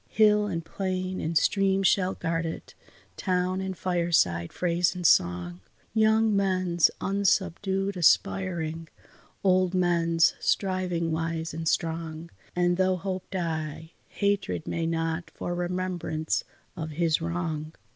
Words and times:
Hill 0.09 0.47
and 0.47 0.65
plain 0.65 1.19
and 1.19 1.37
stream 1.37 1.83
shall 1.83 2.15
guard 2.15 2.43
it, 2.43 2.73
town 3.17 3.61
and 3.61 3.77
fireside, 3.77 4.51
phrase 4.51 4.95
and 4.95 5.05
song; 5.05 5.61
Young 5.93 6.35
men's 6.35 6.89
unsubdued 6.99 7.95
aspiring, 7.95 8.87
old 9.43 9.75
men's 9.75 10.33
striving 10.39 11.11
wise 11.11 11.53
and 11.53 11.67
strong; 11.67 12.31
And 12.55 12.77
though 12.77 12.95
Hope 12.97 13.29
die, 13.29 13.91
Hatred 14.07 14.65
may 14.65 14.87
not 14.87 15.29
for 15.35 15.53
remembrance 15.53 16.45
of 16.75 16.89
his 16.93 17.21
wrong. 17.21 17.75